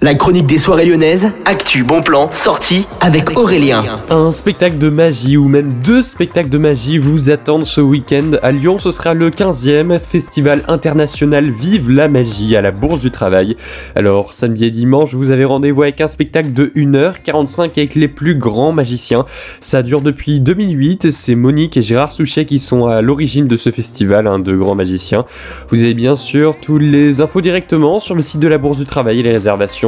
[0.00, 3.98] La chronique des soirées lyonnaises, actu, bon plan, sortie avec Aurélien.
[4.10, 8.30] Un spectacle de magie ou même deux spectacles de magie vous attendent ce week-end.
[8.44, 13.10] À Lyon, ce sera le 15e Festival international Vive la magie à la Bourse du
[13.10, 13.56] Travail.
[13.96, 18.36] Alors, samedi et dimanche, vous avez rendez-vous avec un spectacle de 1h45 avec les plus
[18.36, 19.26] grands magiciens.
[19.58, 23.72] Ça dure depuis 2008, c'est Monique et Gérard Souchet qui sont à l'origine de ce
[23.72, 25.24] festival, un de grands magiciens.
[25.70, 28.86] Vous avez bien sûr tous les infos directement sur le site de la Bourse du
[28.86, 29.87] Travail et les réservations